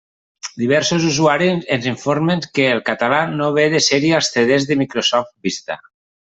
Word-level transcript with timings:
Diversos 0.61 1.03
usuaris 1.09 1.67
ens 1.75 1.85
informen 1.91 2.41
que 2.57 2.67
el 2.77 2.83
català 2.89 3.21
no 3.37 3.53
ve 3.61 3.69
de 3.77 3.85
sèrie 3.91 4.19
als 4.21 4.33
CD 4.37 4.61
de 4.73 4.81
Microsoft 4.85 5.35
Vista. 5.51 5.83